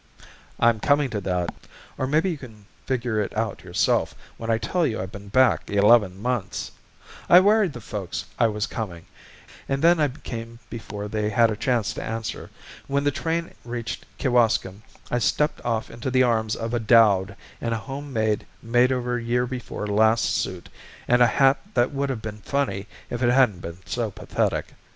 "I'm 0.59 0.79
coming 0.79 1.11
to 1.11 1.21
that. 1.21 1.53
Or 1.95 2.07
maybe 2.07 2.31
you 2.31 2.37
can 2.39 2.65
figure 2.87 3.21
it 3.21 3.37
out 3.37 3.63
yourself 3.63 4.15
when 4.37 4.49
I 4.49 4.57
tell 4.57 4.83
you 4.87 4.99
I've 4.99 5.11
been 5.11 5.27
back 5.27 5.69
eleven 5.69 6.19
months. 6.19 6.71
I 7.29 7.39
wired 7.39 7.73
the 7.73 7.81
folks 7.81 8.25
I 8.39 8.47
was 8.47 8.65
coming, 8.65 9.05
and 9.69 9.83
then 9.83 9.99
I 9.99 10.07
came 10.07 10.57
before 10.71 11.07
they 11.07 11.29
had 11.29 11.51
a 11.51 11.55
chance 11.55 11.93
to 11.93 12.03
answer. 12.03 12.49
When 12.87 13.03
the 13.03 13.11
train 13.11 13.51
reached 13.63 14.07
Kewaskum 14.17 14.81
I 15.11 15.19
stepped 15.19 15.63
off 15.63 15.91
into 15.91 16.09
the 16.09 16.23
arms 16.23 16.55
of 16.55 16.73
a 16.73 16.79
dowd 16.79 17.35
in 17.61 17.71
a 17.71 17.77
home 17.77 18.11
made 18.11 18.47
made 18.63 18.91
over 18.91 19.19
year 19.19 19.45
before 19.45 19.85
last 19.85 20.25
suit, 20.35 20.67
and 21.07 21.21
a 21.21 21.27
hat 21.27 21.59
that 21.75 21.91
would 21.91 22.09
have 22.09 22.23
been 22.23 22.39
funny 22.41 22.87
if 23.11 23.21
it 23.21 23.29
hadn't 23.29 23.59
been 23.59 23.77
so 23.85 24.09
pathetic. 24.09 24.73